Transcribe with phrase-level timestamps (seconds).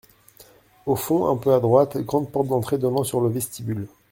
[0.87, 3.85] Au fond un peu à droite, grande porte d’entrée donnant sur le vestibule.